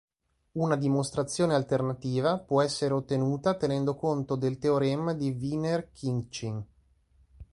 Una 0.53 0.77
dimostrazione 0.77 1.53
alternativa 1.53 2.39
può 2.39 2.63
essere 2.63 2.95
ottenuta 2.95 3.53
tenendo 3.53 3.93
conto 3.95 4.35
del 4.35 4.57
teorema 4.57 5.13
di 5.13 5.29
Wiener-Khinchin. 5.29 6.65